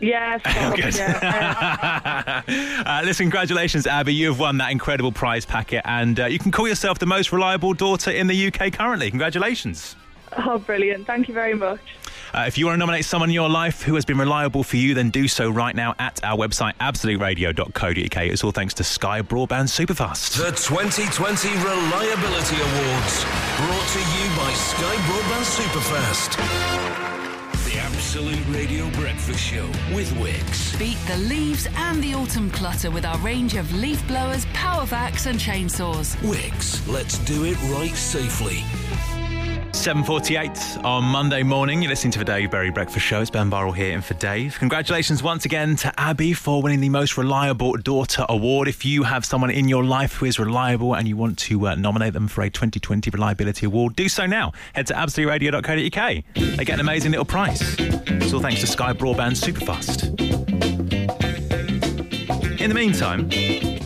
[0.00, 0.40] Yes.
[0.44, 0.94] Oh, good.
[0.96, 2.42] yeah.
[2.86, 4.14] uh, listen, congratulations, Abby.
[4.14, 7.32] You have won that incredible prize packet, and uh, you can call yourself the most
[7.32, 9.10] reliable daughter in the UK currently.
[9.10, 9.96] Congratulations.
[10.36, 11.06] Oh, brilliant.
[11.06, 11.80] Thank you very much.
[12.34, 14.76] Uh, if you want to nominate someone in your life who has been reliable for
[14.76, 18.16] you, then do so right now at our website, absoluteradio.co.uk.
[18.26, 20.36] It's all thanks to Sky Broadband Superfast.
[20.36, 23.24] The 2020 Reliability Awards,
[23.56, 26.97] brought to you by Sky Broadband Superfast.
[28.08, 30.78] Absolute Radio Breakfast Show with Wickes.
[30.78, 35.26] Beat the leaves and the autumn clutter with our range of leaf blowers, power vacs,
[35.26, 36.16] and chainsaws.
[36.22, 38.64] Wickes, let's do it right safely.
[39.72, 41.82] 7.48 on Monday morning.
[41.82, 43.20] You're listening to the Dave Berry Breakfast Show.
[43.20, 44.56] It's Ben Burrell here and for Dave.
[44.58, 48.66] Congratulations once again to Abby for winning the Most Reliable Daughter Award.
[48.66, 51.74] If you have someone in your life who is reliable and you want to uh,
[51.74, 54.52] nominate them for a 2020 Reliability Award, do so now.
[54.72, 56.24] Head to absoluteradio.co.uk.
[56.34, 57.60] They get an amazing little prize.
[57.78, 60.08] It's all thanks to Sky Broadband Superfast.
[62.60, 63.28] In the meantime,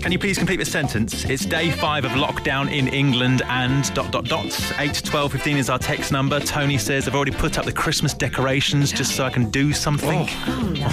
[0.02, 1.24] can you please complete the sentence?
[1.24, 4.72] It's day five of lockdown in England and dot dot dot.
[4.78, 6.40] 8 12 15 is our text number.
[6.40, 10.26] Tony says, I've already put up the Christmas decorations just so I can do something.
[10.28, 10.86] Oh, no.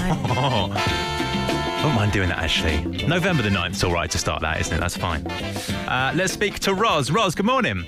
[0.76, 2.82] I don't mind doing that actually.
[3.08, 4.80] November the 9th is all right to start that, isn't it?
[4.80, 5.26] That's fine.
[5.88, 7.10] Uh, let's speak to Roz.
[7.10, 7.86] Roz, good morning.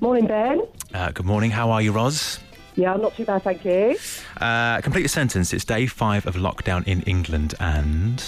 [0.00, 0.62] Morning, Ben.
[0.94, 1.50] Uh, good morning.
[1.50, 2.38] How are you, Roz?
[2.76, 3.96] Yeah, I'm not too bad, thank you.
[4.40, 5.52] Uh, complete the sentence.
[5.52, 8.22] It's day five of lockdown in England and.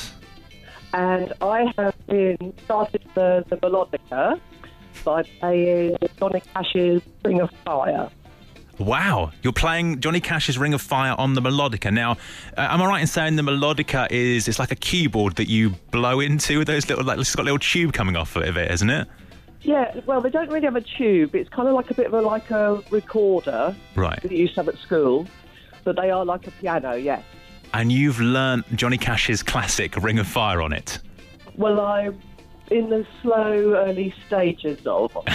[0.92, 4.40] And I have been started the, the melodica
[5.04, 8.10] by playing Johnny Cash's Ring of Fire.
[8.78, 11.92] Wow, you're playing Johnny Cash's Ring of Fire on the melodica.
[11.92, 12.12] Now,
[12.56, 15.70] uh, am I right in saying the melodica is it's like a keyboard that you
[15.90, 18.70] blow into with those little like it's got a little tube coming off of it,
[18.70, 19.08] isn't it?
[19.62, 21.34] Yeah, well, they don't really have a tube.
[21.34, 24.22] It's kind of like a bit of a like a recorder Right.
[24.22, 25.26] that you used to have at school,
[25.82, 26.94] but they are like a piano.
[26.94, 27.24] Yes.
[27.74, 30.98] And you've learnt Johnny Cash's classic Ring of Fire on it.
[31.56, 32.20] Well, I'm
[32.70, 35.16] in the slow early stages of.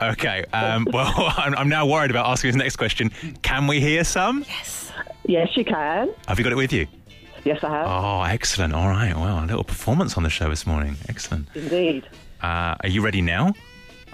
[0.00, 0.44] Okay.
[0.52, 3.10] Um, well, I'm, I'm now worried about asking this next question.
[3.42, 4.44] Can we hear some?
[4.48, 4.92] Yes.
[5.26, 6.10] Yes, you can.
[6.28, 6.86] Have you got it with you?
[7.44, 7.86] Yes, I have.
[7.86, 8.74] Oh, excellent.
[8.74, 9.14] All right.
[9.14, 10.96] Well, a little performance on the show this morning.
[11.08, 11.48] Excellent.
[11.54, 12.06] Indeed.
[12.42, 13.52] Uh, are you ready now?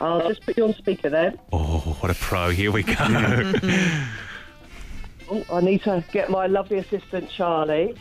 [0.00, 1.38] I'll just put you on speaker then.
[1.52, 2.50] Oh, what a pro.
[2.50, 2.94] Here we go.
[5.30, 7.94] Oh, I need to get my lovely assistant Charlie.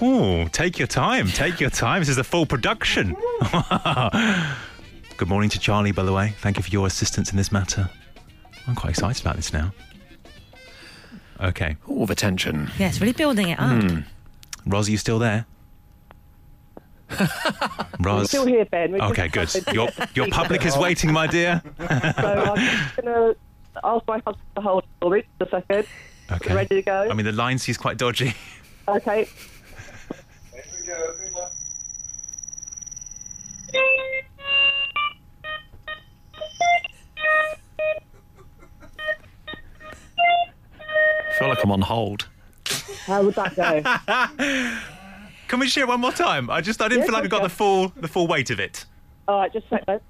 [0.00, 1.28] Oh, take your time.
[1.28, 2.00] Take your time.
[2.00, 3.14] This is a full production.
[5.16, 6.34] Good morning to Charlie, by the way.
[6.38, 7.90] Thank you for your assistance in this matter.
[8.66, 9.72] I'm quite excited about this now.
[11.40, 11.76] Okay.
[11.86, 12.70] All the tension.
[12.78, 13.82] Yes, really building it up.
[13.82, 13.98] Hmm.
[14.66, 15.46] Ros, are you still there?
[17.10, 17.28] I'm
[18.00, 18.28] Ros.
[18.28, 18.92] still here, Ben.
[18.92, 19.50] We're Okay, good.
[19.72, 21.60] Your your public is waiting, my dear.
[21.78, 23.36] so I'm just going to
[23.82, 25.86] ask my husband to hold for just a second.
[26.32, 26.54] Okay.
[26.54, 27.08] Ready to go?
[27.10, 28.34] I mean, the line seems quite dodgy.
[28.88, 29.28] Okay.
[40.78, 42.28] I feel like I'm on hold.
[43.06, 44.78] How would that go?
[45.48, 46.50] Can we share one more time?
[46.50, 47.46] I just I didn't Yes, feel like I got okay.
[47.48, 48.84] the full the full weight of it.
[49.26, 50.00] All right, just a second.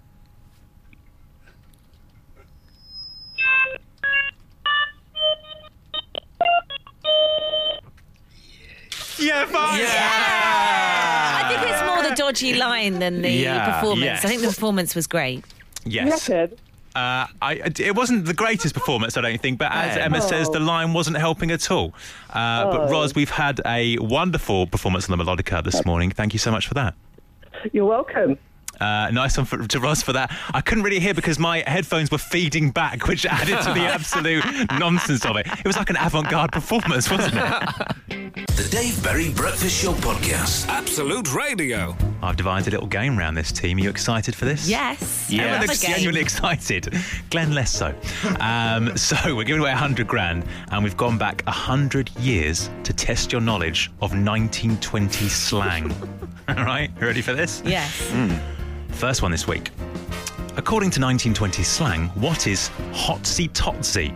[9.21, 9.81] Yeah, fine.
[9.83, 14.05] I think it's more the dodgy line than the Yeah, performance.
[14.05, 14.25] yes.
[14.25, 15.45] I think the performance was great.
[15.85, 16.29] Yes.
[16.31, 20.01] Uh, I, it wasn't the greatest performance, I don't think, but as Oh.
[20.01, 21.95] Emma says, the line wasn't helping at all.
[22.31, 22.89] Uh, But Oh.
[22.91, 26.11] Ros, we've had a wonderful performance on the melodica this morning.
[26.11, 26.95] Thank you so much for that.
[27.73, 28.39] You're welcome.
[28.81, 30.37] Uh, nice one for, to Ross for that.
[30.55, 34.45] I couldn't really hear because my headphones were feeding back, which added to the absolute
[34.79, 35.47] nonsense of it.
[35.47, 37.87] It was like an avant-garde performance, wasn't it?
[38.61, 40.69] The Dave Berry Breakfast Show Podcast.
[40.69, 41.97] Absolute Radio.
[42.23, 43.79] I've devised a little game around this team.
[43.79, 44.69] Are you excited for this?
[44.69, 45.31] Yes.
[45.33, 46.95] I Emma love looks genuinely excited.
[47.31, 47.95] Glenn less so.
[48.39, 53.33] Um, so we're giving away 100 grand and we've gone back 100 years to test
[53.33, 55.91] your knowledge of 1920 slang.
[56.49, 57.63] All right, you ready for this?
[57.65, 58.13] Yes.
[59.01, 59.71] First one this week.
[60.59, 64.13] According to 1920 slang, what is hotsy totsy?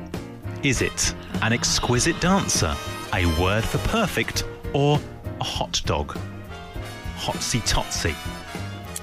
[0.62, 2.76] Is it an exquisite dancer,
[3.14, 4.44] a word for perfect,
[4.74, 5.00] or
[5.40, 6.18] a hot dog?
[7.16, 8.14] Hotsy totsy.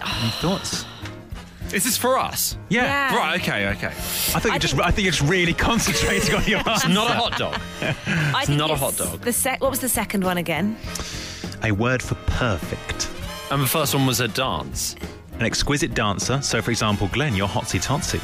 [0.05, 0.85] Any thoughts?
[1.73, 2.57] Is this for us?
[2.69, 2.83] Yeah.
[2.83, 3.15] Yeah.
[3.17, 3.87] Right, okay, okay.
[3.87, 3.91] I
[4.39, 4.79] think you just.
[4.79, 6.89] I think you're just really concentrating on your It's answer.
[6.89, 7.59] not a hot dog.
[7.81, 7.95] I
[8.39, 9.21] It's think not a hot dog.
[9.21, 10.77] The sec- what was the second one again?
[11.63, 13.09] A word for perfect.
[13.49, 14.95] And the first one was a dance.
[15.41, 16.39] An exquisite dancer.
[16.43, 18.21] So, for example, Glenn, you're hotsy totsy.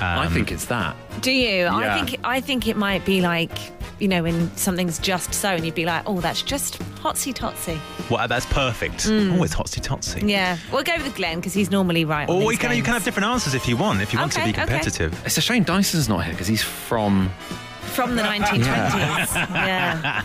[0.00, 0.96] I Um, think it's that.
[1.20, 1.64] Do you?
[1.64, 1.76] Yeah.
[1.76, 3.50] I think I think it might be like
[3.98, 7.78] you know, when something's just so, and you'd be like, oh, that's just hotsy totsy.
[8.10, 9.00] Well, that's perfect.
[9.06, 9.38] Mm.
[9.38, 10.26] Oh, it's hotsy totsy.
[10.26, 12.26] Yeah, we'll go with Glenn because he's normally right.
[12.26, 14.18] on Or these you can, you can have different answers if you want, if you
[14.18, 14.60] want to Okay, be okay.
[14.64, 15.22] competitive.
[15.26, 17.28] It's a shame Dyson's not here because he's from.
[17.92, 19.34] from the 1920s.
[19.54, 20.22] yeah.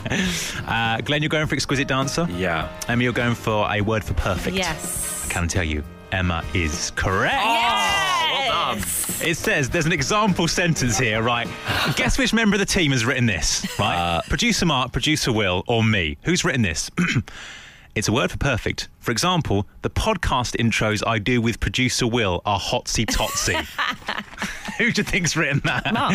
[0.98, 2.26] Uh, Glenn, you're going for exquisite dancer?
[2.32, 2.70] Yeah.
[2.88, 4.56] Emma, you're going for a word for perfect.
[4.56, 5.26] Yes.
[5.30, 7.44] I can tell you, Emma is correct.
[7.46, 9.22] Oh, yes.
[9.22, 11.48] It says there's an example sentence here, right?
[11.96, 13.96] Guess which member of the team has written this, right?
[13.96, 16.18] Uh, producer Mark, producer Will, or me?
[16.24, 16.92] Who's written this?
[17.96, 18.90] it's a word for perfect.
[19.00, 23.56] For example, the podcast intros I do with producer Will are hotsy totsy.
[24.78, 25.94] who do you think's written that?
[25.94, 26.14] Mark.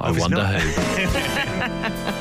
[0.00, 0.60] I wonder not.
[0.60, 2.14] who.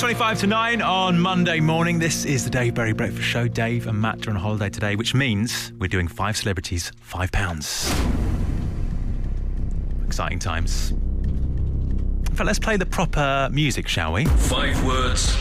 [0.00, 1.98] 25 to 9 on Monday morning.
[1.98, 3.46] This is the Dave Berry Breakfast Show.
[3.46, 7.94] Dave and Matt are on holiday today, which means we're doing five celebrities, five pounds.
[10.06, 10.92] Exciting times.
[10.92, 14.24] In fact, let's play the proper music, shall we?
[14.24, 15.36] Five words,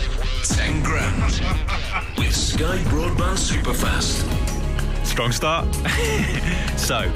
[0.50, 1.42] 10 grand.
[2.18, 4.26] With Sky Broadband Superfast.
[5.06, 5.74] Strong start.
[6.78, 7.10] so,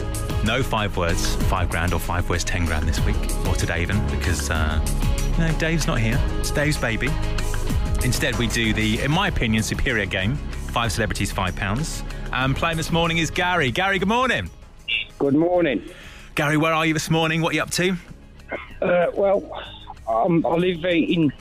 [0.44, 3.16] no five words, five grand, or five words, ten grand this week,
[3.48, 4.80] or today even, because uh,
[5.38, 6.20] no, Dave's not here.
[6.40, 7.10] It's Dave's baby.
[8.04, 10.36] Instead, we do the, in my opinion, superior game:
[10.72, 12.04] five celebrities, five pounds.
[12.32, 13.72] And playing this morning is Gary.
[13.72, 14.50] Gary, good morning.
[15.20, 15.88] Good morning.
[16.36, 17.42] Gary, where are you this morning?
[17.42, 17.96] What are you up to?
[18.82, 19.64] Uh, well,
[20.08, 21.32] um, I live in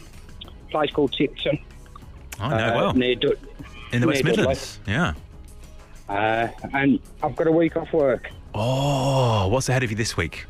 [0.46, 1.58] a place called Tipton.
[2.38, 2.92] I know uh, well.
[2.94, 3.36] Near Du-
[3.92, 4.48] In the West near Dudley.
[4.48, 4.78] Midlands.
[4.86, 5.14] Yeah.
[6.08, 8.30] Uh, and I've got a week off work.
[8.54, 10.46] Oh, what's ahead of you this week?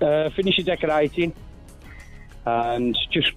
[0.00, 1.34] Uh, finish finishing decorating
[2.44, 3.32] and just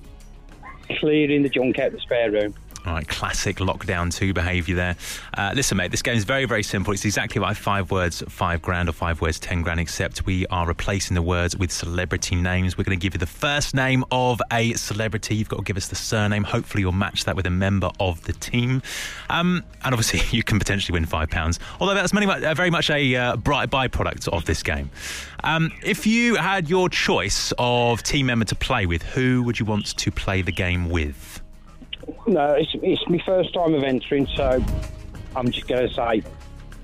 [0.99, 2.53] clearing the junk out the spare room.
[2.89, 4.95] Right, classic lockdown two behaviour there.
[5.37, 6.91] Uh, listen, mate, this game is very, very simple.
[6.91, 10.65] It's exactly like five words, five grand, or five words, ten grand, except we are
[10.65, 12.79] replacing the words with celebrity names.
[12.79, 15.35] We're going to give you the first name of a celebrity.
[15.35, 16.43] You've got to give us the surname.
[16.43, 18.81] Hopefully, you'll match that with a member of the team.
[19.29, 22.89] Um, and obviously, you can potentially win five pounds, although that's many, uh, very much
[22.89, 24.89] a uh, bright byproduct of this game.
[25.43, 29.67] Um, if you had your choice of team member to play with, who would you
[29.67, 31.43] want to play the game with?
[32.27, 34.63] No, it's, it's my first time of entering, so
[35.35, 36.23] I'm just going to say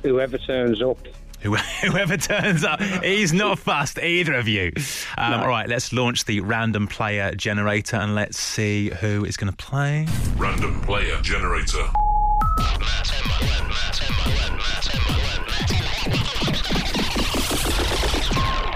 [0.01, 0.97] whoever turns up.
[1.45, 4.71] Whoever turns up, he's not fussed, either of you.
[5.15, 9.51] Um, All right, let's launch the random player generator and let's see who is going
[9.51, 10.07] to play.
[10.37, 11.85] Random player generator.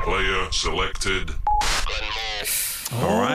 [0.04, 1.32] Player selected.
[2.94, 3.29] All right.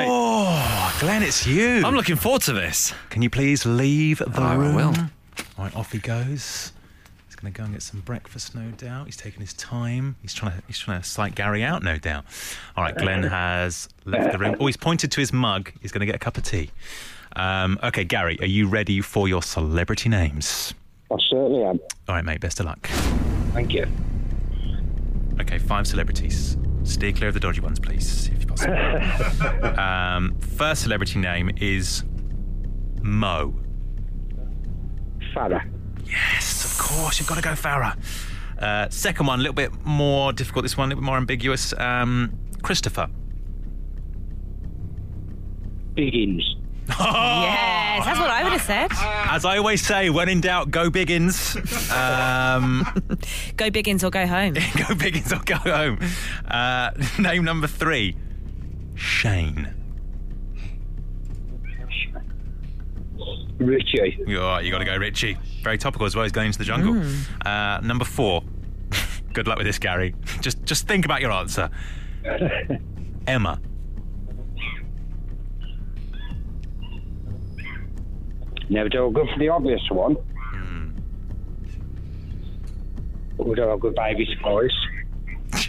[1.04, 1.82] Glenn, it's you.
[1.84, 2.94] I'm looking forward to this.
[3.10, 4.74] Can you please leave the I room?
[4.74, 4.94] will.
[5.58, 6.72] All right, off he goes.
[7.26, 9.04] He's going to go and get some breakfast, no doubt.
[9.04, 10.16] He's taking his time.
[10.22, 12.24] He's trying to he's trying to psych Gary out, no doubt.
[12.74, 14.56] All right, Glenn has left the room.
[14.58, 15.70] Oh, he's pointed to his mug.
[15.82, 16.70] He's going to get a cup of tea.
[17.36, 20.72] Um, okay, Gary, are you ready for your celebrity names?
[21.12, 21.80] I certainly am.
[22.08, 22.40] All right, mate.
[22.40, 22.86] Best of luck.
[23.52, 23.86] Thank you.
[25.38, 26.56] Okay, five celebrities.
[26.85, 28.75] Steer clear of the dodgy ones, please, if possible.
[29.81, 32.05] um, first celebrity name is
[33.03, 33.55] Mo.
[35.35, 35.68] Farah.
[36.05, 37.97] Yes, of course, you've got to go Farah.
[38.59, 40.64] Uh, second one, a little bit more difficult.
[40.64, 41.73] This one, a little bit more ambiguous.
[41.79, 43.09] Um, Christopher.
[45.94, 46.42] Biggins.
[46.88, 48.90] Yes, that's what I would have said.
[49.31, 51.57] As I always say, when in doubt, go Biggins.
[51.90, 52.83] Um,
[53.57, 54.55] Go Biggins or go home.
[54.55, 55.99] go Biggins or go home.
[56.47, 58.16] Uh, name number three,
[58.94, 59.73] Shane.
[63.59, 64.18] Richie.
[64.27, 65.38] You are, you got to go Richie.
[65.62, 66.25] Very topical as well.
[66.25, 67.03] He's going into the jungle.
[67.47, 68.42] Uh, number four.
[69.33, 70.14] Good luck with this, Gary.
[70.40, 71.70] Just, just think about your answer.
[73.27, 73.61] Emma.
[78.68, 80.16] Never do a good for the obvious one.
[83.37, 84.70] But we do a good baby voice.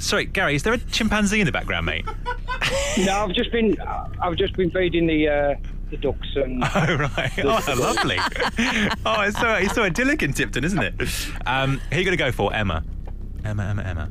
[0.00, 0.56] Sorry, Gary.
[0.56, 2.04] Is there a chimpanzee in the background, mate?
[2.98, 3.76] no, I've just been
[4.20, 5.54] I've just been feeding the uh,
[5.90, 7.32] the ducks and Oh right.
[7.44, 8.16] Oh, lovely.
[9.06, 10.94] oh, it's so it's so idyllic in Tipton, isn't it?
[11.46, 12.82] Um, who are you going to go for, Emma?
[13.44, 14.10] Emma, Emma, Emma.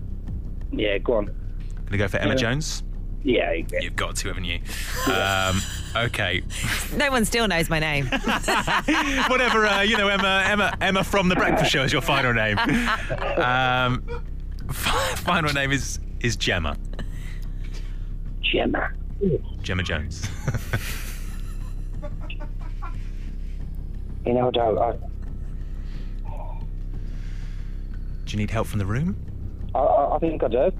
[0.71, 1.25] yeah, go on.
[1.25, 2.35] Going to go for Emma Yeah.
[2.37, 2.83] Jones?
[3.23, 3.79] Yeah, yeah.
[3.81, 4.59] You've got to, haven't you?
[5.11, 5.61] Um,
[5.95, 6.41] okay.
[6.95, 8.05] No one still knows my name.
[9.27, 9.67] Whatever.
[9.67, 12.57] Uh, you know, Emma, Emma, Emma from the Breakfast Show is your final name.
[13.37, 14.03] Um,
[14.71, 16.77] final name is is Gemma.
[18.41, 18.91] Gemma.
[19.61, 20.27] Gemma Jones.
[24.25, 24.77] You know, I don't.
[24.77, 24.93] I,
[28.25, 29.15] Do you need help from the room?
[29.73, 30.71] I, I think I do.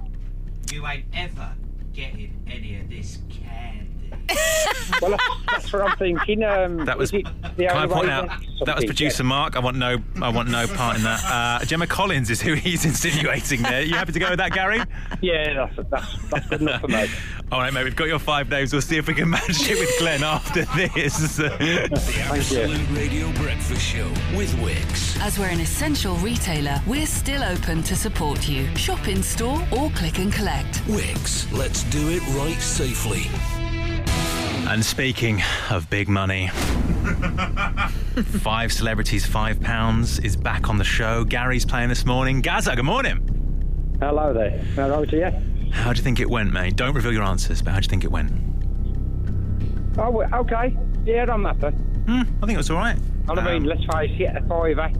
[0.71, 1.53] You ain't ever
[1.93, 3.80] getting any of this candy.
[5.01, 6.43] well, that's, that's what I'm thinking.
[6.43, 7.11] Um, That was.
[7.13, 9.55] is it the Can I point out that that was something- producer Mark?
[9.55, 9.97] I want no.
[10.21, 11.21] I want no part in that.
[11.41, 13.81] Uh, Gemma Collins is who he's insinuating there.
[13.81, 14.81] You happy to go with that, Gary?
[15.21, 17.07] Yeah, that's that's, that's good enough for me.
[17.51, 17.83] All right, mate.
[17.83, 18.71] We've got your five names.
[18.73, 21.37] We'll see if we can match it with Glenn after this.
[21.37, 25.19] The Absolute Radio Breakfast Show with Wickes.
[25.21, 28.67] As we're an essential retailer, we're still open to support you.
[28.75, 30.81] Shop in store or click and collect.
[30.85, 33.29] Wickes, let's do it right safely.
[34.67, 36.47] And speaking of big money,
[38.41, 41.23] five celebrities, five pounds is back on the show.
[41.25, 42.41] Gary's playing this morning.
[42.41, 43.97] Gaza, good morning.
[43.99, 44.51] Hello there.
[44.75, 45.71] Hello to you.
[45.71, 46.75] How do you think it went, mate?
[46.75, 48.31] Don't reveal your answers, but how do you think it went?
[49.97, 50.75] Oh, okay.
[51.05, 51.67] Yeah, I'm happy.
[52.07, 52.97] Hmm, I think it was all right.
[53.29, 54.97] I mean, Um, let's face it, a five act,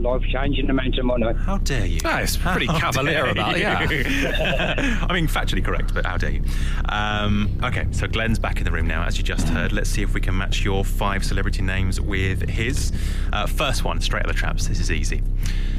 [0.00, 1.32] life changing amount of money.
[1.34, 2.00] How dare you?
[2.04, 5.06] Oh, it's pretty How cavalier about it, yeah.
[5.08, 6.42] I mean, factually correct, but how dare you?
[6.88, 9.72] Um, okay, so Glenn's back in the room now, as you just heard.
[9.72, 12.92] Let's see if we can match your five celebrity names with his.
[13.32, 14.66] Uh, first one, straight out of the traps.
[14.66, 15.22] This is easy.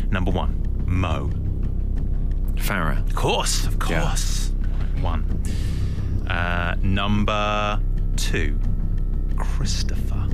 [0.10, 1.30] Number one, Mo.
[2.56, 3.00] Farah.
[3.08, 4.52] Of course, of course.
[5.02, 5.26] One.
[6.28, 7.80] Uh, number
[8.16, 8.58] two,
[9.36, 10.28] Christopher.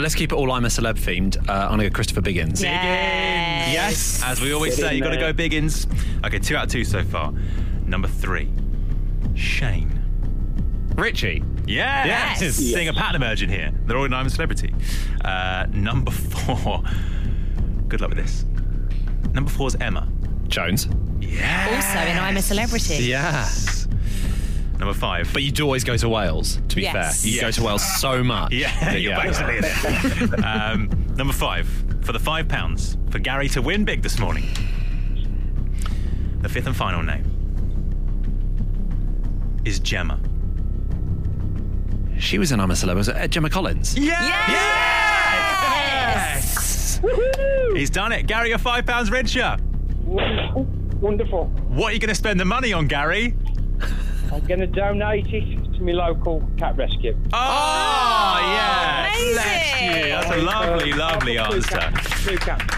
[0.00, 1.36] Let's keep it all I'm a celeb themed.
[1.48, 2.62] Uh, I'm going to go Christopher Biggins.
[2.62, 3.72] Biggins.
[3.72, 5.32] Yes, as we always Get say, in you got to there.
[5.32, 5.86] go Biggins.
[6.24, 7.32] Okay, two out of two so far.
[7.84, 8.50] Number three,
[9.34, 9.94] Shane.
[10.96, 11.42] Richie.
[11.66, 12.40] Yes.
[12.40, 12.54] Yes.
[12.56, 13.72] Seeing a pattern emerging here.
[13.86, 14.74] They're all in I'm a Celebrity.
[15.24, 16.82] Uh, number four.
[17.88, 18.44] Good luck with this.
[19.32, 20.08] Number four is Emma.
[20.48, 20.88] Jones.
[21.20, 21.68] Yeah.
[21.74, 23.04] Also in I'm a Celebrity.
[23.04, 23.48] Yeah.
[24.78, 25.30] Number five.
[25.32, 26.92] But you do always go to Wales, to be Yes.
[27.22, 27.30] fair.
[27.30, 27.42] You Yes.
[27.44, 28.52] go to Wales so much.
[28.58, 30.44] Yeah, that- you're basically it.
[30.44, 31.68] um, number five.
[32.02, 34.44] For the five pounds, for Gary to win big this morning.
[36.40, 37.24] The fifth and final name
[39.64, 40.18] is Gemma.
[42.18, 42.94] She was in I'm a Celeb.
[42.96, 43.96] Was it uh, Gemma Collins?
[45.98, 47.00] Yes!
[47.74, 48.26] He's done it.
[48.26, 49.56] Gary, your five pounds richer.
[50.04, 50.62] Wonderful.
[51.00, 51.46] Wonderful.
[51.68, 53.34] What are you going to spend the money on, Gary?
[54.38, 57.16] I'm going to donate it to my local cat rescue.
[57.32, 59.10] Oh, yeah.
[59.32, 60.10] Bless you.
[60.10, 61.68] That's a lovely, lovely two answer.
[61.78, 62.74] cats, Two cats.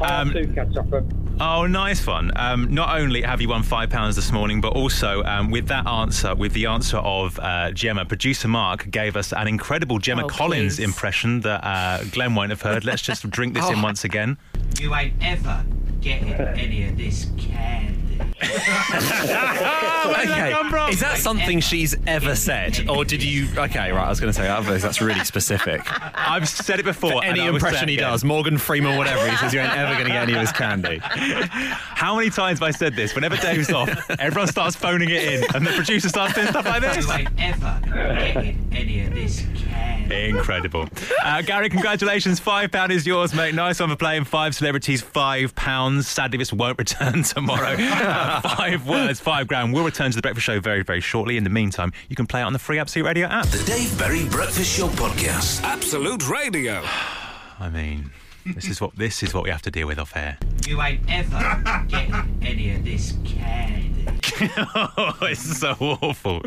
[0.00, 1.36] I have Um, two cats off them.
[1.40, 2.32] Oh, nice one.
[2.36, 5.86] Um, not only have you won five pounds this morning, but also um, with that
[5.86, 10.28] answer, with the answer of uh, Gemma, producer Mark gave us an incredible Gemma Oh,
[10.28, 10.84] Collins please.
[10.84, 12.84] impression that uh, Glenn won't have heard.
[12.84, 13.82] Let's just drink this in Oh.
[13.82, 14.36] once again.
[14.80, 15.64] You ain't ever
[16.00, 17.99] getting any of this candy.
[20.18, 20.52] Okay.
[20.90, 22.88] Is that something she's ever said?
[22.88, 23.48] Or did you.
[23.56, 25.82] Okay, right, I was going to say, that, that's really specific.
[25.84, 27.10] I've said it before.
[27.10, 28.10] For any and I will impression he again.
[28.10, 30.52] does, Morgan Freeman, whatever, he says you ain't ever going to get any of his
[30.52, 31.00] candy.
[31.02, 33.14] How many times have I said this?
[33.14, 36.82] Whenever Dave's off, everyone starts phoning it in, and the producer starts doing stuff like
[36.82, 37.06] this.
[37.06, 40.30] You ain't ever getting any of this candy.
[40.30, 40.88] Incredible.
[41.24, 42.40] Uh, Gary, congratulations.
[42.40, 43.54] Five pound is yours, mate.
[43.54, 46.08] Nice one for playing five celebrities, five pounds.
[46.08, 47.76] Sadly, this won't return tomorrow.
[48.42, 49.72] Five words, five grand.
[49.72, 51.36] We'll return to the breakfast show very, very shortly.
[51.36, 53.46] In the meantime, you can play it on the free Absolute Radio app.
[53.46, 55.62] The Dave Berry Breakfast Show Podcast.
[55.62, 56.82] Absolute Radio.
[57.60, 58.10] I mean,
[58.46, 60.38] this is what this is what we have to deal with off air.
[60.66, 63.90] You ain't ever getting any of this candy.
[64.74, 66.40] oh, it's so awful.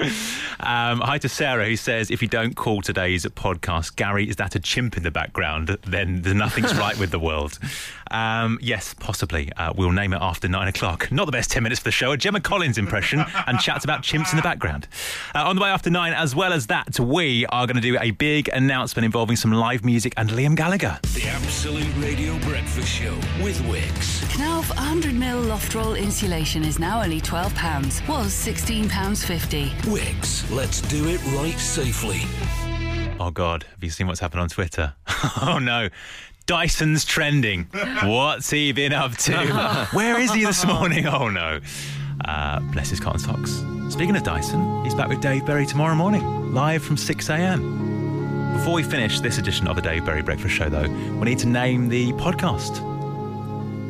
[0.60, 4.56] Um, hi to Sarah, who says, if you don't call today's podcast, Gary, is that
[4.56, 5.78] a chimp in the background?
[5.86, 7.60] Then there's nothing's right with the world.
[8.14, 9.52] Um, yes, possibly.
[9.54, 11.12] Uh, we'll name it after nine o'clock.
[11.12, 12.12] Not the best 10 minutes for the show.
[12.12, 14.88] A Gemma Collins impression and chats about chimps in the background.
[15.34, 17.98] Uh, on the way after nine, as well as that, we are going to do
[18.00, 21.00] a big announcement involving some live music and Liam Gallagher.
[21.14, 24.22] The Absolute Radio Breakfast Show with Wickes.
[24.38, 29.70] Knauf 100ml loft roll insulation is now only £12, was £16.50.
[29.82, 32.22] Wickes, let's do it right safely.
[33.20, 34.96] Oh God, have you seen what's happened on Twitter?
[35.42, 35.90] oh no.
[36.46, 37.68] Dyson's trending.
[38.04, 39.88] What's he been up to?
[39.94, 41.08] Where is he this morning?
[41.08, 41.60] Oh no.
[42.26, 43.64] Uh, bless his cotton socks.
[43.94, 48.54] Speaking of Dyson, he's back with Dave Berry tomorrow morning, live from 6 a.m.
[48.58, 51.48] Before we finish this edition of the Dave Berry Breakfast Show, though, we need to
[51.48, 52.78] name the podcast.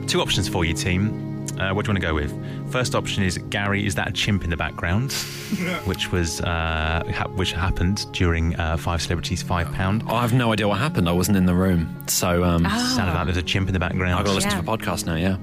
[0.08, 1.33] Two options for you, team.
[1.64, 2.72] Uh, what do you want to go with?
[2.72, 5.12] First option is Gary, is that a chimp in the background?
[5.86, 10.04] which was uh, ha- which happened during uh, Five Celebrities Five Pound.
[10.08, 11.08] I have no idea what happened.
[11.08, 12.04] I wasn't in the room.
[12.08, 14.14] So, um, Sounded like there's a chimp in the background.
[14.14, 15.38] I've got to listen to the podcast now, yeah.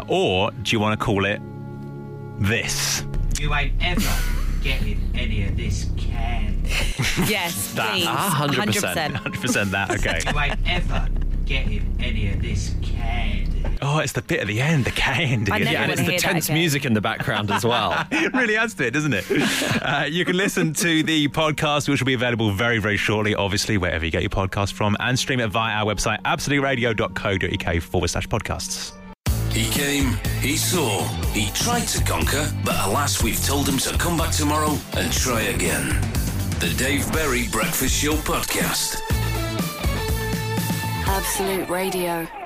[0.00, 1.40] Uh, or do you want to call it
[2.38, 3.04] this?
[3.38, 4.12] You ain't ever
[4.62, 6.68] getting any of this candy.
[7.26, 7.92] Yes, That.
[7.92, 8.04] please.
[8.06, 8.92] Ah, 100%.
[8.92, 9.12] 100%.
[9.14, 10.20] 100% that, okay.
[10.30, 11.08] You ain't ever
[11.48, 13.64] get him any of this candy.
[13.80, 15.50] Oh, it's the bit at the end, the candy.
[15.50, 16.58] I never Yeah, and it's wanna the hear that tense again.
[16.58, 18.06] music in the background as well.
[18.10, 19.24] it really adds to it, doesn't it?
[19.82, 23.78] Uh, you can listen to the podcast, which will be available very, very shortly, obviously,
[23.78, 28.28] wherever you get your podcast from, and stream it via our website, absoluteradio.co.uk forward slash
[28.28, 28.92] podcasts.
[29.50, 34.16] He came, he saw, he tried to conquer, but alas, we've told him to come
[34.18, 35.88] back tomorrow and try again.
[36.60, 39.00] The Dave Berry Breakfast Show Podcast.
[41.08, 42.37] Absolute Radio.